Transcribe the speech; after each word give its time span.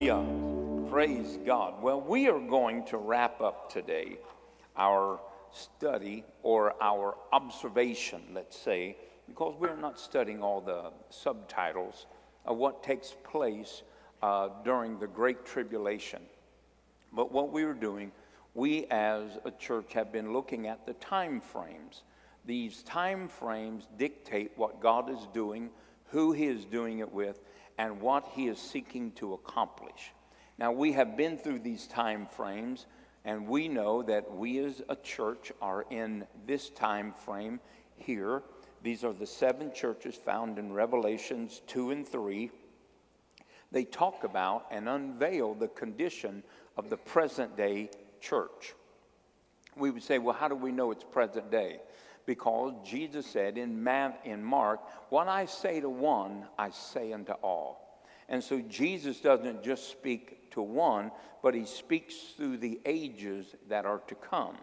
Yeah, 0.00 0.24
praise 0.90 1.40
God. 1.44 1.82
Well, 1.82 2.00
we 2.00 2.28
are 2.28 2.38
going 2.38 2.84
to 2.84 2.96
wrap 2.98 3.40
up 3.40 3.68
today 3.68 4.18
our 4.76 5.18
study 5.50 6.22
or 6.44 6.80
our 6.80 7.16
observation, 7.32 8.22
let's 8.32 8.56
say, 8.56 8.96
because 9.26 9.56
we're 9.58 9.74
not 9.74 9.98
studying 9.98 10.40
all 10.40 10.60
the 10.60 10.92
subtitles 11.10 12.06
of 12.44 12.58
what 12.58 12.84
takes 12.84 13.16
place 13.24 13.82
uh, 14.22 14.50
during 14.64 15.00
the 15.00 15.08
Great 15.08 15.44
Tribulation. 15.44 16.22
But 17.12 17.32
what 17.32 17.50
we 17.50 17.64
are 17.64 17.74
doing, 17.74 18.12
we 18.54 18.86
as 18.92 19.38
a 19.44 19.50
church 19.50 19.94
have 19.94 20.12
been 20.12 20.32
looking 20.32 20.68
at 20.68 20.86
the 20.86 20.92
time 20.94 21.40
frames. 21.40 22.04
These 22.44 22.84
time 22.84 23.26
frames 23.26 23.88
dictate 23.98 24.52
what 24.54 24.80
God 24.80 25.10
is 25.10 25.26
doing, 25.34 25.70
who 26.10 26.30
He 26.30 26.46
is 26.46 26.64
doing 26.64 27.00
it 27.00 27.12
with, 27.12 27.40
and 27.78 28.00
what 28.00 28.28
He 28.34 28.48
is 28.48 28.58
seeking 28.58 29.12
to 29.12 29.34
accomplish. 29.34 30.12
Now, 30.58 30.72
we 30.72 30.92
have 30.92 31.16
been 31.16 31.38
through 31.38 31.60
these 31.60 31.86
time 31.86 32.26
frames, 32.26 32.86
and 33.24 33.46
we 33.46 33.68
know 33.68 34.02
that 34.02 34.34
we 34.34 34.58
as 34.58 34.82
a 34.88 34.96
church 34.96 35.52
are 35.62 35.86
in 35.88 36.26
this 36.46 36.68
time 36.70 37.14
frame 37.24 37.60
here. 37.96 38.42
These 38.82 39.04
are 39.04 39.12
the 39.12 39.26
seven 39.26 39.72
churches 39.72 40.16
found 40.16 40.58
in 40.58 40.72
Revelations 40.72 41.62
2 41.68 41.92
and 41.92 42.06
3. 42.06 42.50
They 43.70 43.84
talk 43.84 44.24
about 44.24 44.66
and 44.70 44.88
unveil 44.88 45.54
the 45.54 45.68
condition 45.68 46.42
of 46.76 46.90
the 46.90 46.96
present 46.96 47.56
day 47.56 47.90
church. 48.20 48.74
We 49.76 49.90
would 49.90 50.02
say, 50.02 50.18
well, 50.18 50.34
how 50.34 50.48
do 50.48 50.54
we 50.54 50.72
know 50.72 50.90
it's 50.90 51.04
present 51.04 51.50
day? 51.50 51.80
Because 52.28 52.74
Jesus 52.84 53.24
said 53.24 53.56
in, 53.56 53.88
in 54.22 54.44
Mark, 54.44 54.80
What 55.08 55.28
I 55.28 55.46
say 55.46 55.80
to 55.80 55.88
one, 55.88 56.44
I 56.58 56.68
say 56.68 57.14
unto 57.14 57.32
all. 57.32 58.04
And 58.28 58.44
so 58.44 58.60
Jesus 58.68 59.20
doesn't 59.20 59.62
just 59.62 59.88
speak 59.88 60.50
to 60.50 60.60
one, 60.60 61.10
but 61.42 61.54
he 61.54 61.64
speaks 61.64 62.14
through 62.36 62.58
the 62.58 62.82
ages 62.84 63.46
that 63.70 63.86
are 63.86 64.02
to 64.08 64.14
come. 64.14 64.58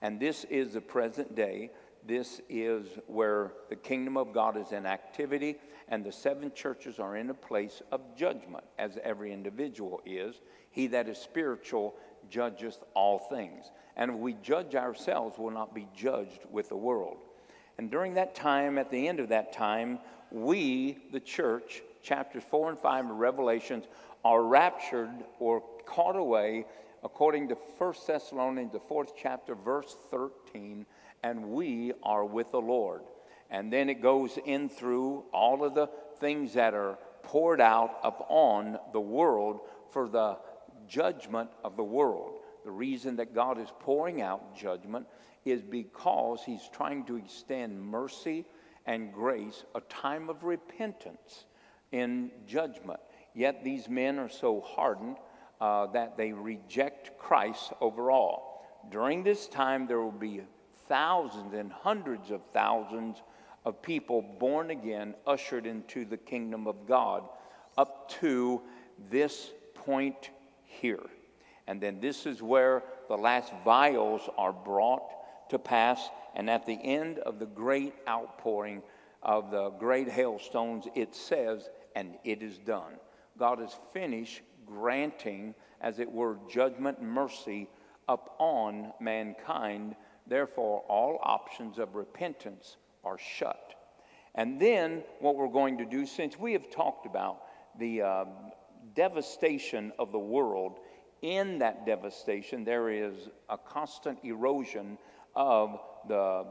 And 0.00 0.20
this 0.20 0.44
is 0.44 0.74
the 0.74 0.80
present 0.80 1.34
day. 1.34 1.72
This 2.06 2.40
is 2.48 2.86
where 3.08 3.50
the 3.68 3.74
kingdom 3.74 4.16
of 4.16 4.32
God 4.32 4.56
is 4.56 4.70
in 4.70 4.86
activity, 4.86 5.56
and 5.88 6.04
the 6.04 6.12
seven 6.12 6.52
churches 6.54 7.00
are 7.00 7.16
in 7.16 7.30
a 7.30 7.34
place 7.34 7.82
of 7.90 8.00
judgment, 8.16 8.62
as 8.78 8.96
every 9.02 9.32
individual 9.32 10.00
is. 10.06 10.36
He 10.70 10.86
that 10.86 11.08
is 11.08 11.18
spiritual 11.18 11.96
judgeth 12.30 12.78
all 12.94 13.18
things. 13.18 13.72
And 13.98 14.12
if 14.12 14.16
we 14.16 14.34
judge 14.42 14.76
ourselves, 14.76 15.36
we'll 15.38 15.50
not 15.50 15.74
be 15.74 15.88
judged 15.94 16.40
with 16.50 16.68
the 16.68 16.76
world. 16.76 17.18
And 17.78 17.90
during 17.90 18.14
that 18.14 18.34
time, 18.34 18.78
at 18.78 18.90
the 18.90 19.08
end 19.08 19.20
of 19.20 19.28
that 19.28 19.52
time, 19.52 19.98
we, 20.30 20.98
the 21.12 21.20
church, 21.20 21.82
chapters 22.02 22.44
4 22.48 22.70
and 22.70 22.78
5 22.78 23.10
of 23.10 23.16
Revelations, 23.16 23.84
are 24.24 24.42
raptured 24.42 25.10
or 25.38 25.62
caught 25.84 26.16
away 26.16 26.64
according 27.02 27.48
to 27.48 27.54
1 27.54 27.94
Thessalonians, 28.06 28.72
the 28.72 28.80
fourth 28.80 29.12
chapter, 29.20 29.54
verse 29.54 29.96
13, 30.10 30.84
and 31.22 31.50
we 31.50 31.92
are 32.02 32.24
with 32.24 32.50
the 32.50 32.60
Lord. 32.60 33.02
And 33.50 33.72
then 33.72 33.88
it 33.88 34.02
goes 34.02 34.38
in 34.44 34.68
through 34.68 35.24
all 35.32 35.64
of 35.64 35.74
the 35.74 35.88
things 36.18 36.54
that 36.54 36.74
are 36.74 36.98
poured 37.22 37.60
out 37.60 37.98
upon 38.02 38.78
the 38.92 39.00
world 39.00 39.60
for 39.90 40.08
the 40.08 40.36
judgment 40.86 41.50
of 41.64 41.76
the 41.76 41.84
world. 41.84 42.37
The 42.64 42.70
reason 42.70 43.16
that 43.16 43.34
God 43.34 43.58
is 43.58 43.68
pouring 43.80 44.22
out 44.22 44.56
judgment 44.56 45.06
is 45.44 45.62
because 45.62 46.42
He's 46.44 46.68
trying 46.72 47.04
to 47.06 47.16
extend 47.16 47.80
mercy 47.80 48.44
and 48.86 49.12
grace, 49.12 49.64
a 49.74 49.80
time 49.82 50.28
of 50.28 50.44
repentance 50.44 51.44
in 51.92 52.30
judgment. 52.46 53.00
Yet 53.34 53.62
these 53.62 53.88
men 53.88 54.18
are 54.18 54.28
so 54.28 54.60
hardened 54.60 55.16
uh, 55.60 55.86
that 55.88 56.16
they 56.16 56.32
reject 56.32 57.18
Christ 57.18 57.72
overall. 57.80 58.62
During 58.90 59.22
this 59.22 59.46
time, 59.48 59.86
there 59.86 60.00
will 60.00 60.10
be 60.10 60.42
thousands 60.88 61.54
and 61.54 61.70
hundreds 61.70 62.30
of 62.30 62.40
thousands 62.52 63.22
of 63.64 63.82
people 63.82 64.22
born 64.22 64.70
again, 64.70 65.14
ushered 65.26 65.66
into 65.66 66.04
the 66.04 66.16
kingdom 66.16 66.66
of 66.66 66.86
God, 66.86 67.24
up 67.76 68.08
to 68.20 68.62
this 69.10 69.50
point 69.74 70.30
here. 70.64 71.04
And 71.68 71.82
then 71.82 72.00
this 72.00 72.24
is 72.24 72.42
where 72.42 72.82
the 73.08 73.16
last 73.16 73.52
vials 73.62 74.22
are 74.38 74.54
brought 74.54 75.50
to 75.50 75.58
pass. 75.58 76.08
And 76.34 76.48
at 76.48 76.64
the 76.64 76.78
end 76.82 77.18
of 77.18 77.38
the 77.38 77.46
great 77.46 77.94
outpouring 78.08 78.82
of 79.22 79.50
the 79.50 79.68
great 79.70 80.08
hailstones, 80.08 80.86
it 80.94 81.14
says, 81.14 81.68
and 81.94 82.16
it 82.24 82.42
is 82.42 82.56
done. 82.58 82.94
God 83.38 83.58
has 83.58 83.76
finished 83.92 84.40
granting, 84.66 85.54
as 85.82 85.98
it 85.98 86.10
were, 86.10 86.38
judgment 86.50 87.02
mercy 87.02 87.68
upon 88.08 88.92
mankind. 88.98 89.94
Therefore, 90.26 90.80
all 90.88 91.18
options 91.22 91.78
of 91.78 91.94
repentance 91.94 92.78
are 93.04 93.18
shut. 93.18 93.74
And 94.34 94.58
then, 94.58 95.02
what 95.20 95.36
we're 95.36 95.48
going 95.48 95.76
to 95.78 95.84
do, 95.84 96.06
since 96.06 96.38
we 96.38 96.54
have 96.54 96.70
talked 96.70 97.04
about 97.04 97.42
the 97.78 98.02
uh, 98.02 98.24
devastation 98.94 99.92
of 99.98 100.12
the 100.12 100.18
world, 100.18 100.78
in 101.22 101.58
that 101.58 101.86
devastation, 101.86 102.64
there 102.64 102.90
is 102.90 103.28
a 103.48 103.58
constant 103.58 104.18
erosion 104.24 104.98
of 105.34 105.80
the 106.06 106.46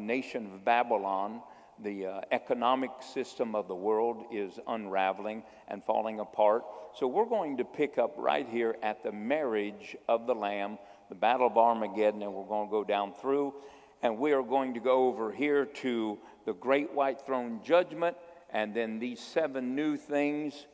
nation 0.00 0.46
of 0.54 0.64
Babylon. 0.64 1.42
The 1.82 2.06
uh, 2.06 2.20
economic 2.32 2.90
system 3.00 3.54
of 3.54 3.68
the 3.68 3.74
world 3.74 4.26
is 4.32 4.58
unraveling 4.66 5.44
and 5.68 5.84
falling 5.84 6.20
apart. 6.20 6.64
So, 6.94 7.06
we're 7.06 7.26
going 7.26 7.58
to 7.58 7.64
pick 7.64 7.98
up 7.98 8.14
right 8.16 8.48
here 8.48 8.76
at 8.82 9.04
the 9.04 9.12
marriage 9.12 9.96
of 10.08 10.26
the 10.26 10.34
Lamb, 10.34 10.78
the 11.08 11.14
Battle 11.14 11.46
of 11.46 11.56
Armageddon, 11.56 12.22
and 12.22 12.34
we're 12.34 12.46
going 12.46 12.66
to 12.66 12.70
go 12.70 12.82
down 12.82 13.12
through. 13.12 13.54
And 14.02 14.18
we 14.18 14.32
are 14.32 14.42
going 14.42 14.74
to 14.74 14.80
go 14.80 15.06
over 15.06 15.32
here 15.32 15.66
to 15.66 16.18
the 16.46 16.54
great 16.54 16.92
white 16.92 17.24
throne 17.24 17.60
judgment, 17.64 18.16
and 18.50 18.74
then 18.74 18.98
these 18.98 19.20
seven 19.20 19.74
new 19.74 19.96
things 19.96 20.66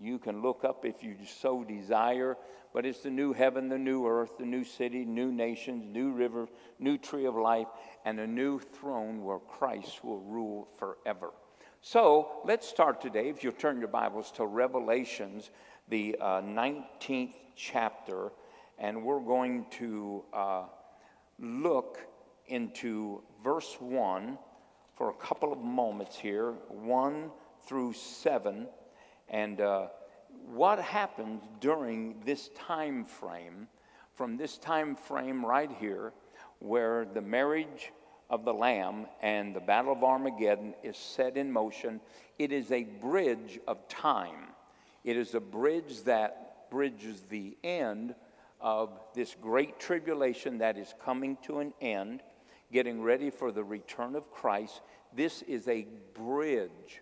you 0.00 0.18
can 0.18 0.40
look 0.42 0.64
up 0.64 0.84
if 0.84 1.02
you 1.02 1.16
so 1.26 1.62
desire. 1.62 2.36
But 2.72 2.86
it's 2.86 3.00
the 3.00 3.10
new 3.10 3.32
heaven, 3.32 3.68
the 3.68 3.78
new 3.78 4.06
earth, 4.06 4.38
the 4.38 4.46
new 4.46 4.64
city, 4.64 5.04
new 5.04 5.32
nations, 5.32 5.84
new 5.92 6.12
river, 6.12 6.48
new 6.78 6.96
tree 6.96 7.26
of 7.26 7.34
life, 7.34 7.66
and 8.04 8.20
a 8.20 8.26
new 8.26 8.60
throne 8.60 9.24
where 9.24 9.40
Christ 9.40 10.04
will 10.04 10.20
rule 10.20 10.68
forever. 10.78 11.30
So 11.82 12.40
let's 12.44 12.68
start 12.68 13.00
today. 13.00 13.28
If 13.28 13.42
you'll 13.42 13.52
turn 13.52 13.78
your 13.78 13.88
Bibles 13.88 14.30
to 14.32 14.46
Revelations, 14.46 15.50
the 15.88 16.16
uh, 16.20 16.42
19th 16.42 17.34
chapter, 17.56 18.30
and 18.78 19.02
we're 19.04 19.20
going 19.20 19.66
to 19.78 20.24
uh, 20.32 20.64
look 21.38 21.98
into 22.46 23.22
verse 23.42 23.76
1 23.80 24.38
for 24.96 25.10
a 25.10 25.14
couple 25.14 25.52
of 25.52 25.58
moments 25.58 26.16
here 26.16 26.52
1 26.68 27.30
through 27.66 27.92
7. 27.94 28.68
And 29.30 29.60
uh, 29.60 29.86
what 30.52 30.80
happens 30.80 31.42
during 31.60 32.20
this 32.24 32.50
time 32.56 33.04
frame, 33.04 33.68
from 34.14 34.36
this 34.36 34.58
time 34.58 34.96
frame 34.96 35.46
right 35.46 35.70
here, 35.78 36.12
where 36.58 37.04
the 37.04 37.20
marriage 37.20 37.92
of 38.28 38.44
the 38.44 38.52
Lamb 38.52 39.06
and 39.22 39.54
the 39.54 39.60
Battle 39.60 39.92
of 39.92 40.04
Armageddon 40.04 40.74
is 40.82 40.96
set 40.96 41.36
in 41.36 41.50
motion, 41.50 42.00
it 42.38 42.52
is 42.52 42.70
a 42.72 42.84
bridge 42.84 43.58
of 43.66 43.86
time. 43.88 44.48
It 45.04 45.16
is 45.16 45.34
a 45.34 45.40
bridge 45.40 46.02
that 46.04 46.70
bridges 46.70 47.22
the 47.28 47.56
end 47.64 48.14
of 48.60 48.90
this 49.14 49.34
great 49.40 49.80
tribulation 49.80 50.58
that 50.58 50.76
is 50.76 50.94
coming 51.02 51.38
to 51.42 51.60
an 51.60 51.72
end, 51.80 52.22
getting 52.72 53.00
ready 53.02 53.30
for 53.30 53.50
the 53.52 53.64
return 53.64 54.14
of 54.14 54.30
Christ. 54.30 54.80
This 55.14 55.42
is 55.42 55.66
a 55.66 55.86
bridge 56.14 57.00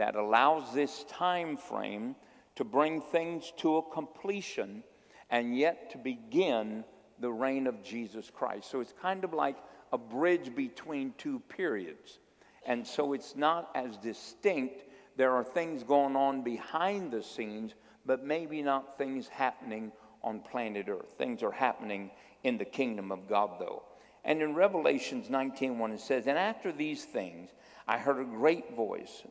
that 0.00 0.16
allows 0.16 0.72
this 0.72 1.04
time 1.10 1.58
frame 1.58 2.16
to 2.56 2.64
bring 2.64 3.02
things 3.02 3.52
to 3.58 3.76
a 3.76 3.82
completion 3.82 4.82
and 5.28 5.54
yet 5.54 5.90
to 5.90 5.98
begin 5.98 6.82
the 7.18 7.30
reign 7.30 7.66
of 7.66 7.82
Jesus 7.82 8.30
Christ. 8.30 8.70
So 8.70 8.80
it's 8.80 8.94
kind 9.02 9.24
of 9.24 9.34
like 9.34 9.58
a 9.92 9.98
bridge 9.98 10.54
between 10.56 11.12
two 11.18 11.38
periods. 11.50 12.18
And 12.64 12.86
so 12.86 13.12
it's 13.12 13.36
not 13.36 13.70
as 13.74 13.98
distinct. 13.98 14.86
There 15.18 15.32
are 15.32 15.44
things 15.44 15.82
going 15.82 16.16
on 16.16 16.40
behind 16.40 17.10
the 17.10 17.22
scenes, 17.22 17.74
but 18.06 18.24
maybe 18.24 18.62
not 18.62 18.96
things 18.96 19.28
happening 19.28 19.92
on 20.24 20.40
planet 20.40 20.88
Earth. 20.88 21.12
Things 21.18 21.42
are 21.42 21.52
happening 21.52 22.10
in 22.42 22.56
the 22.56 22.64
kingdom 22.64 23.12
of 23.12 23.28
God, 23.28 23.50
though. 23.60 23.82
And 24.24 24.40
in 24.40 24.54
Revelations 24.54 25.28
19:1 25.28 25.92
it 25.92 26.00
says, 26.00 26.26
"And 26.26 26.38
after 26.38 26.72
these 26.72 27.04
things 27.04 27.50
I 27.86 27.98
heard 27.98 28.18
a 28.18 28.24
great 28.24 28.70
voice 28.70 29.22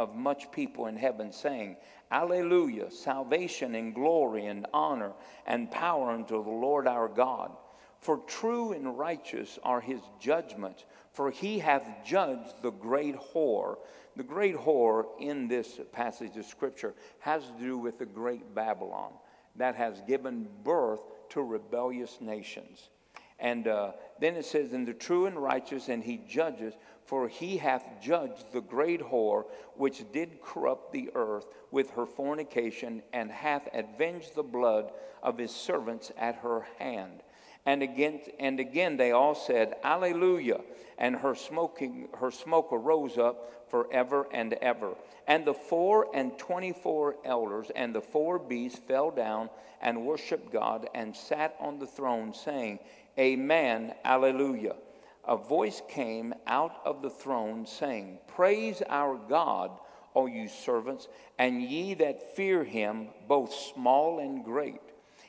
of 0.00 0.16
much 0.16 0.50
people 0.50 0.86
in 0.86 0.96
heaven 0.96 1.30
saying, 1.30 1.76
Alleluia, 2.10 2.90
salvation 2.90 3.74
and 3.74 3.94
glory 3.94 4.46
and 4.46 4.66
honor 4.72 5.12
and 5.46 5.70
power 5.70 6.10
unto 6.10 6.42
the 6.42 6.50
Lord 6.50 6.88
our 6.88 7.06
God. 7.06 7.52
For 7.98 8.16
true 8.26 8.72
and 8.72 8.98
righteous 8.98 9.58
are 9.62 9.82
his 9.82 10.00
judgments, 10.18 10.86
for 11.12 11.30
he 11.30 11.58
hath 11.58 11.86
judged 12.02 12.62
the 12.62 12.70
great 12.70 13.14
whore. 13.14 13.76
The 14.16 14.22
great 14.22 14.56
whore 14.56 15.04
in 15.20 15.48
this 15.48 15.78
passage 15.92 16.34
of 16.38 16.46
Scripture 16.46 16.94
has 17.18 17.44
to 17.44 17.52
do 17.60 17.76
with 17.76 17.98
the 17.98 18.06
great 18.06 18.54
Babylon 18.54 19.12
that 19.56 19.74
has 19.74 20.00
given 20.08 20.48
birth 20.64 21.00
to 21.30 21.42
rebellious 21.42 22.22
nations. 22.22 22.88
And 23.40 23.66
uh, 23.66 23.92
then 24.20 24.36
it 24.36 24.44
says, 24.44 24.72
In 24.72 24.84
the 24.84 24.92
true 24.92 25.26
and 25.26 25.42
righteous, 25.42 25.88
and 25.88 26.04
he 26.04 26.20
judges, 26.28 26.74
for 27.04 27.26
he 27.26 27.56
hath 27.56 27.84
judged 28.00 28.52
the 28.52 28.60
great 28.60 29.00
whore, 29.00 29.44
which 29.74 30.04
did 30.12 30.42
corrupt 30.42 30.92
the 30.92 31.10
earth 31.14 31.46
with 31.70 31.90
her 31.90 32.06
fornication, 32.06 33.02
and 33.12 33.30
hath 33.30 33.68
avenged 33.72 34.34
the 34.34 34.42
blood 34.42 34.92
of 35.22 35.38
his 35.38 35.50
servants 35.50 36.12
at 36.18 36.36
her 36.36 36.66
hand. 36.78 37.22
And 37.66 37.82
again, 37.82 38.20
and 38.38 38.58
again 38.58 38.96
they 38.96 39.12
all 39.12 39.34
said, 39.34 39.76
Alleluia. 39.84 40.60
And 40.98 41.16
her, 41.16 41.34
smoking, 41.34 42.08
her 42.18 42.30
smoke 42.30 42.68
arose 42.72 43.16
up 43.16 43.70
forever 43.70 44.26
and 44.32 44.52
ever. 44.54 44.94
And 45.26 45.44
the 45.44 45.54
four 45.54 46.08
and 46.14 46.36
twenty 46.38 46.72
four 46.72 47.16
elders 47.24 47.70
and 47.74 47.94
the 47.94 48.00
four 48.00 48.38
beasts 48.38 48.80
fell 48.80 49.10
down 49.10 49.48
and 49.80 50.04
worshiped 50.04 50.52
God 50.52 50.88
and 50.94 51.16
sat 51.16 51.56
on 51.58 51.78
the 51.78 51.86
throne, 51.86 52.34
saying, 52.34 52.80
Amen, 53.18 53.94
Alleluia. 54.04 54.76
A 55.24 55.36
voice 55.36 55.82
came 55.88 56.34
out 56.46 56.80
of 56.84 57.02
the 57.02 57.10
throne, 57.10 57.66
saying, 57.66 58.18
Praise 58.26 58.82
our 58.88 59.16
God, 59.28 59.70
O 60.14 60.26
you 60.26 60.48
servants, 60.48 61.08
and 61.38 61.62
ye 61.62 61.94
that 61.94 62.34
fear 62.34 62.64
him, 62.64 63.08
both 63.28 63.52
small 63.52 64.18
and 64.18 64.44
great. 64.44 64.80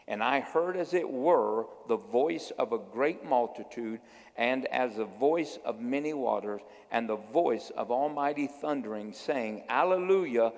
And 0.08 0.24
I 0.24 0.40
heard, 0.40 0.76
as 0.76 0.94
it 0.94 1.10
were, 1.10 1.68
the 1.88 1.98
voice 1.98 2.52
of 2.58 2.74
a 2.74 2.78
great 2.78 3.24
multitude, 3.24 4.00
and 4.36 4.66
as 4.68 4.96
the 4.96 5.06
voice 5.06 5.60
of 5.64 5.80
many 5.80 6.14
waters, 6.14 6.62
and 6.92 7.08
the 7.08 7.16
voice 7.16 7.72
of 7.78 7.92
Almighty 7.92 8.48
thundering, 8.48 9.14
saying, 9.14 9.64
Alleluia, 9.70 10.52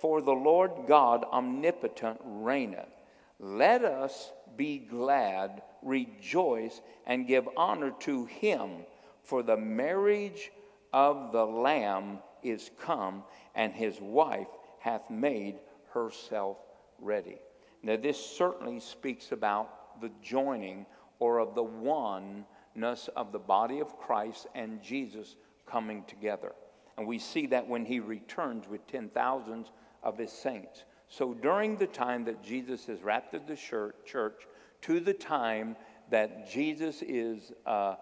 for 0.00 0.20
the 0.20 0.32
Lord 0.32 0.72
God 0.88 1.24
omnipotent 1.24 2.20
reigneth. 2.24 2.95
Let 3.38 3.84
us 3.84 4.32
be 4.56 4.78
glad, 4.78 5.62
rejoice, 5.82 6.80
and 7.06 7.26
give 7.26 7.48
honor 7.56 7.92
to 8.00 8.24
him, 8.24 8.86
for 9.22 9.42
the 9.42 9.56
marriage 9.56 10.50
of 10.92 11.32
the 11.32 11.44
Lamb 11.44 12.20
is 12.42 12.70
come, 12.80 13.24
and 13.54 13.72
his 13.72 14.00
wife 14.00 14.48
hath 14.78 15.10
made 15.10 15.56
herself 15.92 16.56
ready. 16.98 17.38
Now, 17.82 17.96
this 17.96 18.18
certainly 18.18 18.80
speaks 18.80 19.32
about 19.32 20.00
the 20.00 20.10
joining 20.22 20.86
or 21.18 21.38
of 21.38 21.54
the 21.54 21.62
oneness 21.62 23.08
of 23.16 23.32
the 23.32 23.38
body 23.38 23.80
of 23.80 23.98
Christ 23.98 24.46
and 24.54 24.82
Jesus 24.82 25.36
coming 25.66 26.04
together. 26.06 26.52
And 26.96 27.06
we 27.06 27.18
see 27.18 27.46
that 27.48 27.68
when 27.68 27.84
he 27.84 28.00
returns 28.00 28.66
with 28.68 28.86
ten 28.86 29.10
thousands 29.10 29.70
of 30.02 30.16
his 30.16 30.32
saints. 30.32 30.84
So 31.08 31.34
during 31.34 31.76
the 31.76 31.86
time 31.86 32.24
that 32.24 32.42
Jesus 32.42 32.88
is 32.88 33.02
raptured 33.02 33.46
the 33.46 33.56
church, 33.56 34.42
to 34.82 35.00
the 35.00 35.14
time 35.14 35.76
that 36.10 36.50
Jesus 36.50 37.02
is 37.02 37.52
uh, 37.64 37.96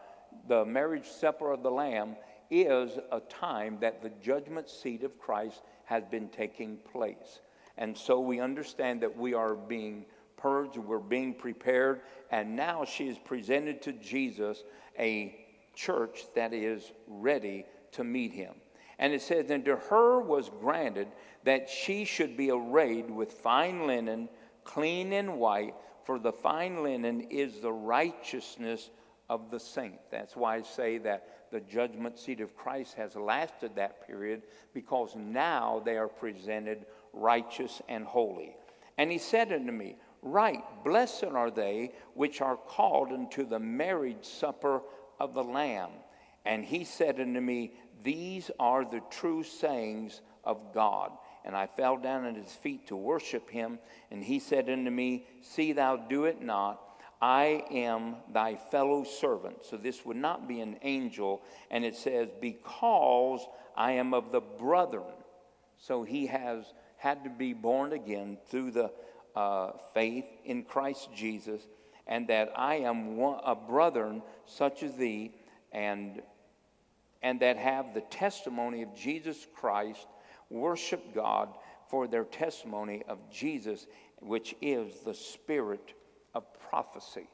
the 0.49 0.65
marriage 0.65 1.07
supper 1.07 1.53
of 1.53 1.63
the 1.63 1.71
Lamb, 1.71 2.17
is 2.51 2.99
a 3.11 3.21
time 3.21 3.79
that 3.81 4.03
the 4.03 4.11
judgment 4.23 4.69
seat 4.69 5.03
of 5.03 5.19
Christ 5.19 5.63
has 5.85 6.05
been 6.05 6.29
taking 6.29 6.79
place. 6.93 7.41
And 7.77 7.97
so 7.97 8.21
we 8.21 8.41
understand 8.41 9.01
that 9.03 9.17
we 9.17 9.35
are 9.35 9.55
being 9.55 10.07
purged, 10.37 10.77
we're 10.77 10.99
being 10.99 11.35
prepared, 11.35 12.03
and 12.31 12.55
now 12.55 12.85
she 12.85 13.09
is 13.09 13.19
presented 13.19 13.83
to 13.83 13.93
Jesus 13.93 14.63
a 14.99 15.35
church 15.75 16.25
that 16.35 16.53
is 16.53 16.93
ready 17.09 17.65
to 17.93 18.05
meet 18.05 18.33
him. 18.33 18.55
And 18.99 19.13
it 19.13 19.23
says, 19.23 19.51
And 19.51 19.65
to 19.65 19.77
her 19.77 20.21
was 20.21 20.51
granted 20.61 21.09
that 21.45 21.69
she 21.69 22.05
should 22.05 22.37
be 22.37 22.51
arrayed 22.51 23.11
with 23.11 23.33
fine 23.33 23.87
linen, 23.87 24.29
clean 24.65 25.13
and 25.13 25.39
white, 25.39 25.75
for 26.05 26.19
the 26.19 26.33
fine 26.33 26.83
linen 26.83 27.23
is 27.23 27.61
the 27.61 27.73
righteousness 27.73 28.91
of 29.29 29.51
the 29.51 29.61
saint. 29.61 29.99
That's 30.11 30.37
why 30.37 30.57
I 30.57 30.63
say 30.63 30.99
that 30.99 31.51
the 31.51 31.61
judgment 31.61 32.19
seat 32.19 32.41
of 32.41 32.57
Christ 32.57 32.95
has 32.95 33.17
lasted 33.17 33.75
that 33.77 34.07
period, 34.07 34.43
because 34.73 35.15
now 35.17 35.83
they 35.85 35.97
are 35.97 36.09
presented 36.09 36.87
righteous, 37.13 37.81
and 37.89 38.05
holy. 38.05 38.57
And 38.99 39.11
he 39.11 39.19
said 39.19 39.53
unto 39.53 39.73
me, 39.73 39.97
Write, 40.23 40.85
blessed 40.85 41.25
are 41.25 41.51
they 41.51 41.93
which 42.15 42.41
are 42.41 42.57
called 42.57 43.13
unto 43.13 43.47
the 43.47 43.59
marriage 43.59 44.25
supper 44.25 44.81
of 45.21 45.35
the 45.35 45.45
Lamb. 45.45 45.91
And 46.47 46.65
he 46.65 46.85
said 46.85 47.21
unto 47.21 47.41
me, 47.41 47.75
These 48.05 48.51
are 48.61 48.85
the 48.85 49.01
true 49.11 49.43
sayings 49.43 50.21
of 50.45 50.73
God. 50.73 51.11
And 51.45 51.57
I 51.57 51.67
fell 51.67 51.97
down 51.97 52.27
at 52.27 52.37
his 52.37 52.53
feet 52.53 52.87
to 52.89 52.97
worship 52.97 53.51
him. 53.51 53.79
And 54.11 54.23
he 54.23 54.39
said 54.39 54.69
unto 54.69 54.91
me, 54.91 55.27
See 55.41 55.73
thou 55.73 55.97
do 55.97 56.25
it 56.25 56.41
not. 56.41 56.81
I 57.21 57.65
am 57.71 58.17
thy 58.33 58.57
fellow 58.57 59.05
servant. 59.05 59.65
So 59.65 59.77
this 59.77 60.05
would 60.05 60.17
not 60.17 60.47
be 60.47 60.61
an 60.61 60.77
angel. 60.83 61.43
And 61.71 61.85
it 61.85 61.97
says, 61.97 62.29
Because 62.41 63.41
I 63.77 63.93
am 63.93 64.15
of 64.15 64.31
the 64.31 64.41
brethren. 64.41 65.15
So 65.79 66.03
he 66.03 66.27
has 66.27 66.65
had 66.97 67.25
to 67.25 67.31
be 67.31 67.53
born 67.53 67.93
again 67.93 68.39
through 68.49 68.71
the 68.71 68.91
uh, 69.35 69.73
faith 69.93 70.27
in 70.45 70.63
Christ 70.63 71.09
Jesus, 71.15 71.61
and 72.07 72.29
that 72.29 72.53
I 72.57 72.77
am 72.77 73.17
one, 73.17 73.41
a 73.45 73.55
brethren 73.55 74.23
such 74.47 74.83
as 74.83 74.95
thee, 74.95 75.35
and 75.73 76.23
and 77.25 77.41
that 77.41 77.57
have 77.57 77.95
the 77.95 78.03
testimony 78.03 78.83
of 78.83 78.95
Jesus 78.95 79.47
Christ, 79.55 80.07
worship 80.51 81.15
God 81.15 81.49
for 81.89 82.07
their 82.07 82.25
testimony 82.25 83.03
of 83.09 83.19
Jesus, 83.31 83.87
which 84.21 84.55
is 84.61 85.01
the 85.01 85.15
spirit 85.15 85.95
of 86.35 86.45
prophecy, 86.69 87.27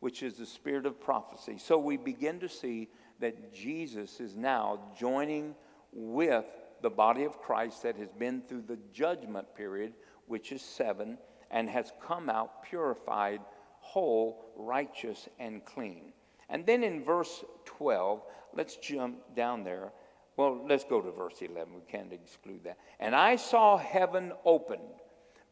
which 0.00 0.24
is 0.24 0.34
the 0.34 0.44
spirit 0.44 0.84
of 0.84 1.00
prophecy. 1.00 1.58
So 1.58 1.78
we 1.78 1.96
begin 1.96 2.40
to 2.40 2.48
see 2.48 2.88
that 3.20 3.54
Jesus 3.54 4.18
is 4.18 4.36
now 4.36 4.80
joining 4.98 5.54
with 5.92 6.46
the 6.82 6.90
body 6.90 7.22
of 7.22 7.40
Christ 7.40 7.84
that 7.84 7.96
has 7.98 8.10
been 8.10 8.42
through 8.42 8.62
the 8.62 8.78
judgment 8.92 9.54
period, 9.54 9.92
which 10.26 10.50
is 10.50 10.60
seven, 10.60 11.18
and 11.52 11.70
has 11.70 11.92
come 12.04 12.28
out 12.28 12.64
purified, 12.64 13.42
whole, 13.78 14.50
righteous, 14.56 15.28
and 15.38 15.64
clean. 15.64 16.12
And 16.48 16.66
then 16.66 16.82
in 16.82 17.04
verse 17.04 17.44
12, 17.64 18.22
let's 18.54 18.76
jump 18.76 19.18
down 19.34 19.64
there. 19.64 19.92
Well, 20.36 20.64
let's 20.66 20.84
go 20.84 21.00
to 21.00 21.10
verse 21.10 21.42
11. 21.42 21.74
We 21.74 21.82
can't 21.82 22.12
exclude 22.12 22.64
that. 22.64 22.78
And 22.98 23.14
I 23.14 23.36
saw 23.36 23.76
heaven 23.76 24.32
opened. 24.44 24.80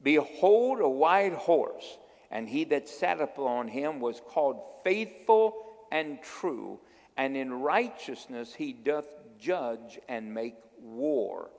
Behold, 0.03 0.81
a 0.81 0.89
white 0.89 1.33
horse, 1.33 1.99
and 2.31 2.49
he 2.49 2.65
that 2.65 2.89
sat 2.89 3.21
upon 3.21 3.69
him 3.69 4.01
was 4.01 4.23
called 4.27 4.63
faithful 4.85 5.67
and 5.91 6.23
true, 6.23 6.81
and 7.17 7.37
in 7.37 7.53
righteousness 7.53 8.55
he 8.55 8.73
doth 8.73 9.09
judge 9.39 9.99
and 10.09 10.33
make 10.33 10.55
war. 10.81 11.51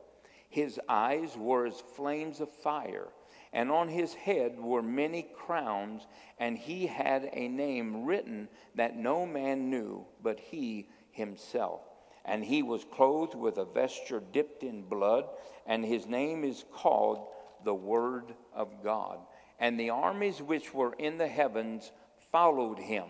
His 0.50 0.80
eyes 0.88 1.36
were 1.38 1.66
as 1.68 1.80
flames 1.96 2.40
of 2.40 2.50
fire, 2.50 3.10
and 3.54 3.70
on 3.70 3.90
his 3.90 4.14
head 4.14 4.60
were 4.60 4.82
many 4.82 5.28
crowns, 5.36 6.08
and 6.40 6.58
he 6.58 6.88
had 6.88 7.30
a 7.34 7.48
name 7.48 8.06
written 8.06 8.48
that 8.76 8.96
no 8.96 9.26
man 9.26 9.70
knew 9.70 10.06
but 10.22 10.40
he 10.40 10.88
himself. 11.12 11.82
And 12.26 12.44
he 12.44 12.64
was 12.64 12.86
clothed 12.86 13.36
with 13.36 13.58
a 13.58 13.66
vesture 13.66 14.22
dipped 14.32 14.64
in 14.64 14.84
blood, 14.84 15.26
and 15.66 15.84
his 15.84 16.06
name 16.06 16.44
is 16.44 16.66
called 16.72 17.28
the 17.64 17.74
Word 17.74 18.34
of 18.54 18.84
God. 18.84 19.20
And 19.60 19.80
the 19.80 19.90
armies 19.90 20.42
which 20.42 20.74
were 20.74 20.94
in 20.94 21.18
the 21.18 21.28
heavens 21.28 21.92
followed 22.32 22.80
him, 22.80 23.08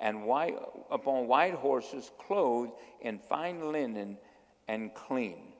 and 0.00 0.26
white, 0.26 0.56
upon 0.90 1.28
white 1.28 1.54
horses 1.54 2.10
clothed 2.18 2.72
in 3.00 3.18
fine 3.18 3.72
linen 3.72 4.18
and 4.68 4.94
clean. 4.94 5.52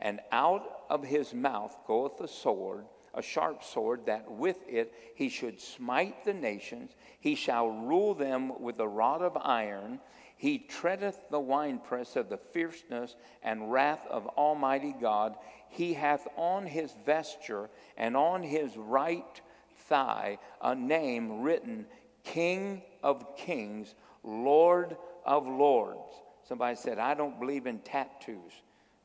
And 0.00 0.20
out 0.30 0.82
of 0.90 1.04
his 1.04 1.32
mouth 1.32 1.76
goeth 1.86 2.20
a 2.20 2.28
sword, 2.28 2.84
a 3.14 3.22
sharp 3.22 3.62
sword, 3.62 4.06
that 4.06 4.30
with 4.30 4.58
it 4.68 4.92
he 5.14 5.28
should 5.28 5.60
smite 5.60 6.24
the 6.24 6.34
nations. 6.34 6.92
He 7.20 7.34
shall 7.34 7.68
rule 7.68 8.14
them 8.14 8.60
with 8.60 8.78
a 8.80 8.88
rod 8.88 9.22
of 9.22 9.36
iron. 9.36 10.00
He 10.36 10.58
treadeth 10.58 11.18
the 11.30 11.40
winepress 11.40 12.16
of 12.16 12.28
the 12.28 12.38
fierceness 12.38 13.16
and 13.42 13.70
wrath 13.70 14.06
of 14.10 14.26
Almighty 14.28 14.94
God. 15.00 15.36
He 15.68 15.94
hath 15.94 16.26
on 16.36 16.66
his 16.66 16.94
vesture 17.06 17.70
and 17.96 18.16
on 18.16 18.42
his 18.42 18.76
right 18.76 19.40
thigh 19.88 20.38
a 20.60 20.74
name 20.74 21.42
written 21.42 21.86
King 22.24 22.82
of 23.02 23.36
Kings, 23.36 23.94
Lord 24.24 24.96
of 25.24 25.46
Lords. 25.46 26.14
Somebody 26.48 26.76
said, 26.76 26.98
I 26.98 27.14
don't 27.14 27.38
believe 27.38 27.66
in 27.66 27.78
tattoos. 27.80 28.52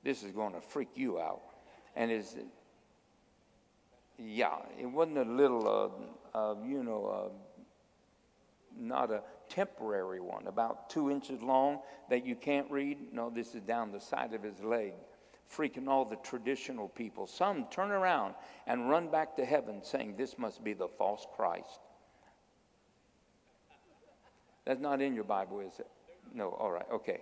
This 0.03 0.23
is 0.23 0.31
going 0.31 0.53
to 0.53 0.61
freak 0.61 0.89
you 0.95 1.19
out. 1.19 1.41
And 1.95 2.11
it's, 2.11 2.35
yeah, 4.17 4.55
it 4.79 4.85
wasn't 4.85 5.17
a 5.19 5.23
little, 5.23 5.93
uh, 6.33 6.37
uh, 6.37 6.55
you 6.65 6.83
know, 6.83 7.05
uh, 7.05 7.29
not 8.79 9.11
a 9.11 9.21
temporary 9.49 10.19
one, 10.19 10.47
about 10.47 10.89
two 10.89 11.11
inches 11.11 11.41
long 11.41 11.79
that 12.09 12.25
you 12.25 12.35
can't 12.35 12.69
read. 12.69 12.97
No, 13.13 13.29
this 13.29 13.55
is 13.55 13.61
down 13.61 13.91
the 13.91 13.99
side 13.99 14.33
of 14.33 14.43
his 14.43 14.59
leg, 14.61 14.93
freaking 15.51 15.87
all 15.87 16.05
the 16.05 16.15
traditional 16.17 16.87
people. 16.89 17.27
Some 17.27 17.65
turn 17.71 17.91
around 17.91 18.35
and 18.65 18.89
run 18.89 19.09
back 19.09 19.35
to 19.37 19.45
heaven 19.45 19.83
saying, 19.83 20.15
This 20.17 20.37
must 20.37 20.63
be 20.63 20.73
the 20.73 20.87
false 20.87 21.25
Christ. 21.35 21.79
That's 24.65 24.81
not 24.81 25.01
in 25.01 25.15
your 25.15 25.23
Bible, 25.23 25.61
is 25.61 25.79
it? 25.79 25.87
No, 26.33 26.49
all 26.49 26.71
right, 26.71 26.85
okay. 26.91 27.21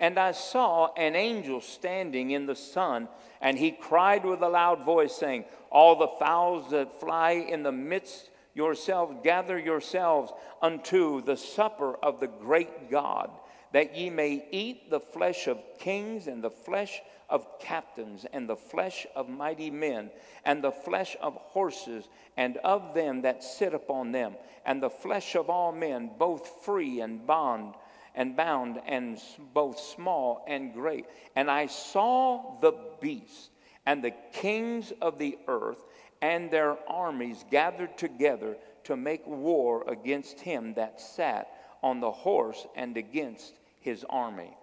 And 0.00 0.18
I 0.18 0.32
saw 0.32 0.92
an 0.94 1.16
angel 1.16 1.60
standing 1.60 2.32
in 2.32 2.46
the 2.46 2.56
sun, 2.56 3.08
and 3.40 3.58
he 3.58 3.70
cried 3.70 4.24
with 4.24 4.42
a 4.42 4.48
loud 4.48 4.84
voice, 4.84 5.14
saying, 5.14 5.44
All 5.70 5.96
the 5.96 6.08
fowls 6.18 6.70
that 6.70 7.00
fly 7.00 7.32
in 7.32 7.62
the 7.62 7.72
midst 7.72 8.30
yourselves, 8.54 9.16
gather 9.22 9.58
yourselves 9.58 10.32
unto 10.62 11.22
the 11.22 11.36
supper 11.36 11.96
of 12.02 12.20
the 12.20 12.28
great 12.28 12.90
God, 12.90 13.30
that 13.72 13.96
ye 13.96 14.10
may 14.10 14.46
eat 14.50 14.90
the 14.90 15.00
flesh 15.00 15.48
of 15.48 15.58
kings 15.78 16.26
and 16.26 16.42
the 16.42 16.50
flesh 16.50 17.00
of 17.28 17.58
captains 17.58 18.24
and 18.32 18.48
the 18.48 18.56
flesh 18.56 19.06
of 19.16 19.28
mighty 19.28 19.70
men 19.70 20.10
and 20.44 20.62
the 20.62 20.70
flesh 20.70 21.16
of 21.20 21.34
horses 21.34 22.08
and 22.36 22.58
of 22.58 22.94
them 22.94 23.22
that 23.22 23.42
sit 23.42 23.74
upon 23.74 24.12
them 24.12 24.34
and 24.64 24.82
the 24.82 24.90
flesh 24.90 25.34
of 25.34 25.50
all 25.50 25.72
men, 25.72 26.10
both 26.18 26.64
free 26.64 27.00
and 27.00 27.26
bond 27.26 27.74
and 28.14 28.36
bound, 28.36 28.80
and 28.86 29.20
both 29.52 29.78
small 29.78 30.44
and 30.46 30.72
great. 30.72 31.06
And 31.34 31.50
I 31.50 31.66
saw 31.66 32.58
the 32.60 32.72
beast 33.00 33.50
and 33.86 34.02
the 34.02 34.14
kings 34.32 34.92
of 35.02 35.18
the 35.18 35.38
earth 35.48 35.84
and 36.22 36.50
their 36.50 36.76
armies 36.88 37.44
gathered 37.50 37.98
together 37.98 38.56
to 38.84 38.96
make 38.96 39.26
war 39.26 39.84
against 39.88 40.40
him 40.40 40.74
that 40.74 41.00
sat 41.00 41.48
on 41.82 42.00
the 42.00 42.10
horse 42.10 42.66
and 42.76 42.96
against 42.96 43.54
his 43.80 44.04
army. 44.08 44.56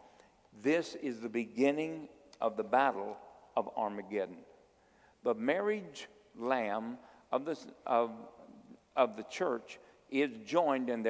This 0.63 0.95
is 0.95 1.19
the 1.19 1.29
beginning 1.29 2.07
of 2.39 2.57
the 2.57 2.63
battle 2.63 3.17
of 3.55 3.69
Armageddon. 3.77 4.37
The 5.23 5.35
marriage 5.35 6.07
lamb 6.35 6.97
of 7.31 7.45
the, 7.45 7.57
of, 7.85 8.11
of 8.95 9.15
the 9.17 9.23
church 9.23 9.79
is 10.09 10.31
joined 10.45 10.89
and 10.89 11.05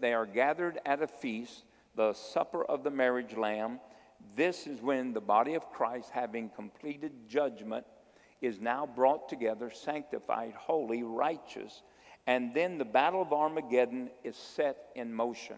they 0.00 0.12
are 0.12 0.26
gathered 0.26 0.80
at 0.84 1.02
a 1.02 1.06
feast 1.06 1.64
the 1.96 2.12
supper 2.12 2.64
of 2.64 2.82
the 2.82 2.90
marriage 2.90 3.36
lamb. 3.36 3.80
This 4.36 4.66
is 4.66 4.80
when 4.80 5.12
the 5.12 5.20
body 5.20 5.54
of 5.54 5.70
Christ, 5.70 6.10
having 6.10 6.48
completed 6.50 7.12
judgment, 7.28 7.84
is 8.40 8.60
now 8.60 8.86
brought 8.86 9.28
together, 9.28 9.70
sanctified, 9.70 10.54
holy, 10.54 11.02
righteous. 11.02 11.82
And 12.26 12.54
then 12.54 12.78
the 12.78 12.84
battle 12.84 13.22
of 13.22 13.32
Armageddon 13.32 14.10
is 14.22 14.36
set 14.36 14.88
in 14.94 15.12
motion. 15.12 15.56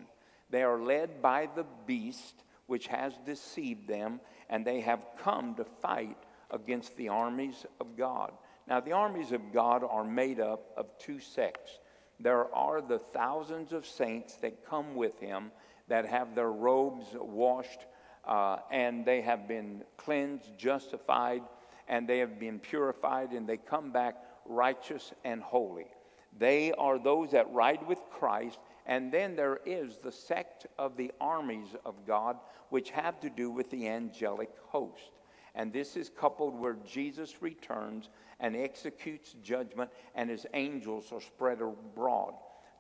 They 0.51 0.63
are 0.63 0.81
led 0.81 1.23
by 1.23 1.49
the 1.55 1.67
beast, 1.87 2.45
which 2.67 2.87
has 2.89 3.15
deceived 3.25 3.89
them, 3.89 4.21
and 4.49 4.65
they 4.65 4.81
have 4.81 5.01
come 5.23 5.55
to 5.57 5.65
fight 5.65 6.17
against 6.51 6.97
the 6.97 7.09
armies 7.09 7.67
of 7.81 7.97
God. 7.97 8.33
Now, 8.69 8.81
the 8.81 8.93
armies 8.93 9.33
of 9.33 9.53
God 9.53 9.85
are 9.85 10.05
made 10.05 10.41
up 10.41 10.73
of 10.77 10.87
two 10.99 11.21
sects. 11.21 11.79
There 12.19 12.53
are 12.55 12.81
the 12.81 12.99
thousands 12.99 13.73
of 13.73 13.87
saints 13.87 14.37
that 14.37 14.67
come 14.67 14.95
with 14.95 15.19
him 15.21 15.51
that 15.89 16.07
have 16.07 16.35
their 16.35 16.51
robes 16.51 17.07
washed 17.15 17.87
uh, 18.27 18.59
and 18.71 19.05
they 19.05 19.21
have 19.21 19.47
been 19.47 19.85
cleansed, 19.97 20.57
justified, 20.59 21.43
and 21.89 22.09
they 22.09 22.19
have 22.19 22.41
been 22.41 22.59
purified, 22.59 23.31
and 23.31 23.49
they 23.49 23.57
come 23.57 23.93
back 23.93 24.17
righteous 24.45 25.13
and 25.25 25.43
holy. 25.43 25.87
They 26.39 26.73
are 26.73 26.99
those 26.99 27.31
that 27.31 27.53
ride 27.53 27.87
with 27.87 28.01
Christ. 28.11 28.59
And 28.87 29.11
then 29.11 29.35
there 29.35 29.61
is 29.65 29.99
the 29.99 30.13
sect 30.13 30.67
of 30.79 30.97
the 30.97 31.13
armies 31.21 31.75
of 31.85 31.95
God, 32.07 32.37
which 32.71 32.91
have 32.91 33.21
to 33.21 33.31
do 33.31 33.51
with 33.51 33.71
the 33.71 33.89
angelic 33.89 34.51
host. 34.69 35.11
And 35.55 35.73
this 35.73 35.97
is 35.97 36.11
coupled 36.11 36.55
where 36.55 36.77
Jesus 36.87 37.41
returns 37.41 38.11
and 38.41 38.55
executes 38.55 39.35
judgment, 39.43 39.91
and 40.15 40.29
his 40.29 40.47
angels 40.53 41.11
are 41.13 41.21
spread 41.21 41.61
abroad 41.63 42.35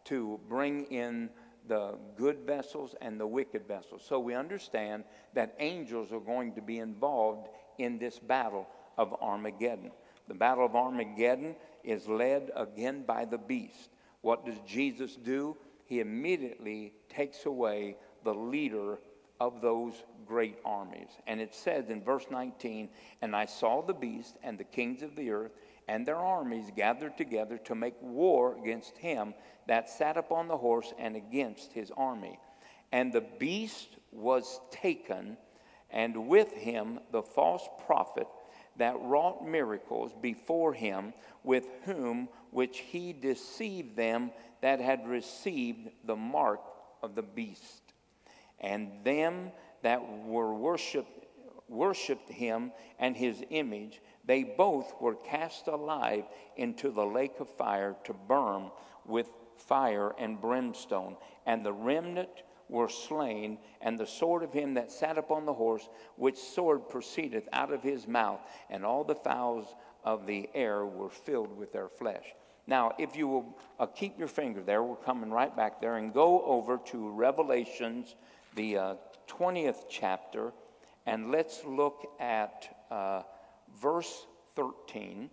to 0.04 0.38
bring 0.48 0.84
in 0.84 1.30
the 1.68 1.96
good 2.16 2.40
vessels 2.46 2.94
and 3.00 3.18
the 3.18 3.26
wicked 3.26 3.66
vessels. 3.66 4.02
So 4.06 4.18
we 4.20 4.34
understand 4.34 5.04
that 5.34 5.54
angels 5.58 6.12
are 6.12 6.20
going 6.20 6.54
to 6.54 6.62
be 6.62 6.78
involved 6.78 7.48
in 7.78 7.98
this 7.98 8.18
battle 8.18 8.66
of 8.96 9.14
Armageddon. 9.20 9.90
The 10.28 10.34
battle 10.34 10.64
of 10.64 10.74
Armageddon 10.74 11.54
is 11.84 12.08
led 12.08 12.50
again 12.56 13.04
by 13.06 13.24
the 13.24 13.38
beast. 13.38 13.90
What 14.22 14.44
does 14.44 14.58
Jesus 14.66 15.16
do? 15.16 15.56
He 15.84 16.00
immediately 16.00 16.92
takes 17.08 17.46
away 17.46 17.96
the 18.24 18.34
leader 18.34 18.98
of 19.40 19.60
those 19.60 20.02
great 20.26 20.58
armies. 20.64 21.10
And 21.26 21.40
it 21.40 21.54
says 21.54 21.90
in 21.90 22.02
verse 22.02 22.26
19, 22.30 22.88
And 23.22 23.36
I 23.36 23.46
saw 23.46 23.82
the 23.82 23.94
beast 23.94 24.36
and 24.42 24.58
the 24.58 24.64
kings 24.64 25.02
of 25.02 25.14
the 25.14 25.30
earth 25.30 25.52
and 25.88 26.04
their 26.04 26.16
armies 26.16 26.70
gathered 26.74 27.16
together 27.16 27.58
to 27.58 27.74
make 27.74 27.94
war 28.00 28.56
against 28.60 28.96
him 28.98 29.34
that 29.66 29.88
sat 29.88 30.16
upon 30.16 30.48
the 30.48 30.56
horse 30.56 30.92
and 30.98 31.16
against 31.16 31.72
his 31.72 31.90
army. 31.96 32.38
And 32.92 33.12
the 33.12 33.24
beast 33.38 33.88
was 34.12 34.60
taken, 34.70 35.36
and 35.90 36.28
with 36.28 36.52
him 36.52 37.00
the 37.12 37.22
false 37.22 37.68
prophet 37.86 38.26
that 38.76 39.00
wrought 39.00 39.46
miracles 39.46 40.12
before 40.20 40.72
him, 40.72 41.12
with 41.42 41.66
whom 41.84 42.28
which 42.50 42.78
he 42.78 43.12
deceived 43.12 43.96
them 43.96 44.30
that 44.60 44.80
had 44.80 45.06
received 45.08 45.88
the 46.04 46.16
mark 46.16 46.60
of 47.02 47.14
the 47.14 47.22
beast. 47.22 47.82
And 48.60 49.04
them 49.04 49.52
that 49.82 50.02
were 50.24 50.54
worshiped 50.54 51.26
worshiped 51.68 52.30
him 52.30 52.72
and 52.98 53.16
his 53.16 53.42
image, 53.50 54.00
they 54.26 54.42
both 54.42 54.92
were 55.00 55.14
cast 55.14 55.68
alive 55.68 56.24
into 56.56 56.90
the 56.90 57.06
lake 57.06 57.38
of 57.40 57.48
fire 57.48 57.96
to 58.04 58.12
burn 58.12 58.70
with 59.04 59.28
fire 59.56 60.14
and 60.18 60.40
brimstone. 60.40 61.16
And 61.46 61.64
the 61.64 61.72
remnant 61.72 62.42
were 62.68 62.88
slain, 62.88 63.58
and 63.80 63.98
the 63.98 64.06
sword 64.06 64.42
of 64.42 64.52
him 64.52 64.74
that 64.74 64.90
sat 64.90 65.18
upon 65.18 65.46
the 65.46 65.52
horse, 65.52 65.88
which 66.16 66.36
sword 66.36 66.88
proceedeth 66.88 67.48
out 67.52 67.72
of 67.72 67.82
his 67.82 68.08
mouth, 68.08 68.40
and 68.70 68.84
all 68.84 69.04
the 69.04 69.14
fowls 69.14 69.74
of 70.04 70.26
the 70.26 70.48
air 70.54 70.84
were 70.84 71.10
filled 71.10 71.56
with 71.56 71.72
their 71.72 71.88
flesh. 71.88 72.24
Now, 72.66 72.92
if 72.98 73.14
you 73.14 73.28
will 73.28 73.58
uh, 73.78 73.86
keep 73.86 74.18
your 74.18 74.28
finger 74.28 74.60
there, 74.60 74.82
we're 74.82 74.96
coming 74.96 75.30
right 75.30 75.54
back 75.54 75.80
there, 75.80 75.96
and 75.96 76.12
go 76.12 76.44
over 76.44 76.78
to 76.86 77.10
Revelations, 77.10 78.16
the 78.56 78.76
uh, 78.76 78.94
20th 79.28 79.84
chapter, 79.88 80.52
and 81.06 81.30
let's 81.30 81.64
look 81.64 82.10
at 82.18 82.76
uh, 82.90 83.22
verse 83.80 84.26
13. 84.54 85.30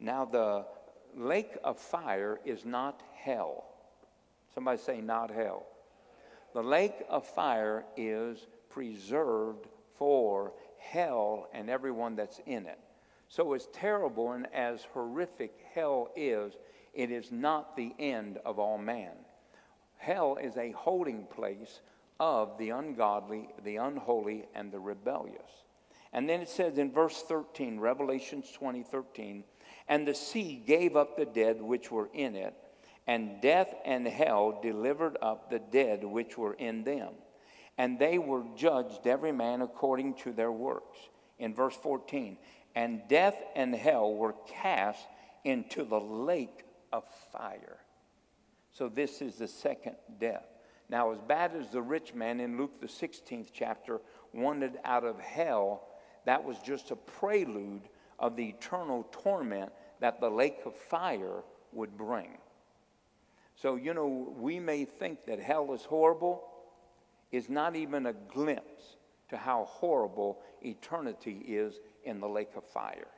Now, 0.00 0.24
the 0.24 0.66
lake 1.16 1.56
of 1.62 1.78
fire 1.78 2.40
is 2.44 2.64
not 2.64 3.02
hell. 3.14 3.64
Somebody 4.54 4.78
say, 4.78 5.00
not 5.00 5.30
hell. 5.30 5.66
The 6.52 6.62
lake 6.62 7.04
of 7.08 7.26
fire 7.26 7.84
is 7.96 8.46
preserved 8.70 9.66
for 9.96 10.52
hell 10.78 11.48
and 11.52 11.70
everyone 11.70 12.16
that's 12.16 12.40
in 12.46 12.66
it. 12.66 12.78
So, 13.28 13.54
as 13.54 13.66
terrible 13.72 14.32
and 14.32 14.46
as 14.54 14.84
horrific 14.92 15.58
hell 15.74 16.10
is, 16.14 16.52
it 16.92 17.10
is 17.10 17.32
not 17.32 17.76
the 17.76 17.92
end 17.98 18.38
of 18.44 18.58
all 18.58 18.78
man. 18.78 19.12
Hell 19.96 20.36
is 20.40 20.56
a 20.56 20.70
holding 20.72 21.24
place 21.26 21.80
of 22.20 22.56
the 22.58 22.70
ungodly, 22.70 23.48
the 23.64 23.76
unholy, 23.76 24.44
and 24.54 24.70
the 24.70 24.78
rebellious. 24.78 25.63
And 26.14 26.28
then 26.28 26.40
it 26.40 26.48
says 26.48 26.78
in 26.78 26.92
verse 26.92 27.22
13, 27.22 27.80
Revelations 27.80 28.50
20 28.52 28.84
13, 28.84 29.44
and 29.88 30.06
the 30.06 30.14
sea 30.14 30.62
gave 30.64 30.94
up 30.96 31.16
the 31.16 31.26
dead 31.26 31.60
which 31.60 31.90
were 31.90 32.08
in 32.14 32.36
it, 32.36 32.54
and 33.08 33.42
death 33.42 33.74
and 33.84 34.06
hell 34.06 34.60
delivered 34.62 35.18
up 35.20 35.50
the 35.50 35.58
dead 35.58 36.04
which 36.04 36.38
were 36.38 36.54
in 36.54 36.84
them. 36.84 37.14
And 37.76 37.98
they 37.98 38.18
were 38.18 38.44
judged, 38.56 39.08
every 39.08 39.32
man 39.32 39.60
according 39.60 40.14
to 40.18 40.32
their 40.32 40.52
works. 40.52 40.96
In 41.40 41.52
verse 41.52 41.74
14, 41.74 42.38
and 42.76 43.02
death 43.08 43.36
and 43.56 43.74
hell 43.74 44.14
were 44.14 44.36
cast 44.46 45.04
into 45.42 45.84
the 45.84 46.00
lake 46.00 46.64
of 46.92 47.02
fire. 47.32 47.78
So 48.70 48.88
this 48.88 49.20
is 49.20 49.34
the 49.34 49.48
second 49.48 49.96
death. 50.20 50.46
Now, 50.88 51.10
as 51.10 51.18
bad 51.20 51.56
as 51.56 51.70
the 51.70 51.82
rich 51.82 52.14
man 52.14 52.38
in 52.38 52.56
Luke, 52.56 52.80
the 52.80 52.86
16th 52.86 53.48
chapter, 53.52 54.00
wanted 54.32 54.78
out 54.84 55.04
of 55.04 55.18
hell, 55.18 55.88
that 56.26 56.42
was 56.42 56.58
just 56.58 56.90
a 56.90 56.96
prelude 56.96 57.88
of 58.18 58.36
the 58.36 58.46
eternal 58.46 59.06
torment 59.10 59.72
that 60.00 60.20
the 60.20 60.30
lake 60.30 60.60
of 60.66 60.74
fire 60.74 61.42
would 61.72 61.96
bring. 61.96 62.38
So, 63.56 63.76
you 63.76 63.94
know, 63.94 64.34
we 64.36 64.58
may 64.58 64.84
think 64.84 65.26
that 65.26 65.38
hell 65.38 65.72
is 65.74 65.82
horrible, 65.82 66.42
is 67.30 67.48
not 67.48 67.76
even 67.76 68.06
a 68.06 68.12
glimpse 68.12 68.96
to 69.28 69.36
how 69.36 69.64
horrible 69.64 70.40
eternity 70.62 71.42
is 71.46 71.80
in 72.04 72.20
the 72.20 72.28
lake 72.28 72.50
of 72.56 72.64
fire. 72.64 73.08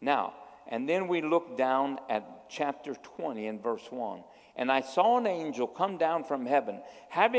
Now, 0.00 0.34
And 0.70 0.86
then 0.86 1.08
we 1.08 1.22
look 1.22 1.56
down 1.56 1.98
at 2.10 2.48
chapter 2.50 2.94
20 2.94 3.46
and 3.46 3.62
verse 3.62 3.90
1. 3.90 4.22
And 4.56 4.70
I 4.70 4.82
saw 4.82 5.18
an 5.18 5.26
angel 5.26 5.66
come 5.66 5.96
down 5.96 6.24
from 6.24 6.44
heaven, 6.44 6.82
having 7.08 7.36